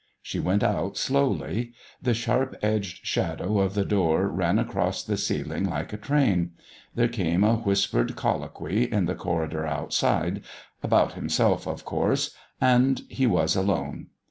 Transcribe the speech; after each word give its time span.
She 0.23 0.39
went 0.39 0.63
out 0.63 0.97
slowly. 0.97 1.73
The 2.01 2.15
sharp 2.15 2.55
edged 2.63 3.05
shadow 3.05 3.59
of 3.59 3.75
the 3.75 3.85
door 3.85 4.27
ran 4.29 4.57
across 4.57 5.03
the 5.03 5.15
ceiling 5.15 5.65
like 5.65 5.93
a 5.93 5.97
train. 5.97 6.53
There 6.95 7.07
came 7.07 7.43
a 7.43 7.57
whispered 7.57 8.15
colloquy 8.15 8.91
in 8.91 9.05
the 9.05 9.13
corridor 9.13 9.67
outside, 9.67 10.41
about 10.81 11.13
himself, 11.13 11.67
of 11.67 11.85
course, 11.85 12.35
and 12.59 13.03
he 13.09 13.27
was 13.27 13.55
alone. 13.55 14.07